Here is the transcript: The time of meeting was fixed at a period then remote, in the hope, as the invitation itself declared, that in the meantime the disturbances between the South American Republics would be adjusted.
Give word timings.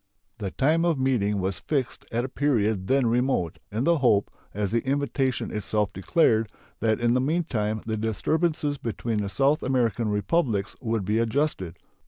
The 0.39 0.49
time 0.49 0.83
of 0.83 0.97
meeting 0.97 1.39
was 1.39 1.59
fixed 1.59 2.05
at 2.11 2.25
a 2.25 2.27
period 2.27 2.87
then 2.87 3.05
remote, 3.05 3.59
in 3.71 3.83
the 3.83 3.99
hope, 3.99 4.31
as 4.51 4.71
the 4.71 4.83
invitation 4.83 5.55
itself 5.55 5.93
declared, 5.93 6.49
that 6.79 6.99
in 6.99 7.13
the 7.13 7.21
meantime 7.21 7.83
the 7.85 7.97
disturbances 7.97 8.79
between 8.79 9.17
the 9.19 9.29
South 9.29 9.61
American 9.61 10.09
Republics 10.09 10.75
would 10.81 11.05
be 11.05 11.19
adjusted. 11.19 11.77